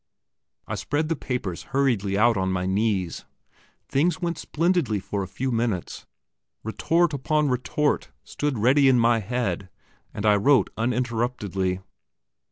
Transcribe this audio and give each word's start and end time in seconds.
I 0.67 0.73
spread 0.73 1.09
the 1.09 1.15
papers 1.15 1.61
hurriedly 1.77 2.17
out 2.17 2.35
on 2.35 2.51
my 2.51 2.65
knees. 2.65 3.25
Things 3.87 4.19
went 4.19 4.39
splendidly 4.39 4.99
for 4.99 5.21
a 5.21 5.27
few 5.27 5.51
minutes. 5.51 6.07
Retort 6.63 7.13
upon 7.13 7.49
retort 7.49 8.09
stood 8.23 8.57
ready 8.57 8.89
in 8.89 8.99
my 8.99 9.19
head, 9.19 9.69
and 10.11 10.25
I 10.25 10.37
wrote 10.37 10.71
uninterruptedly. 10.75 11.81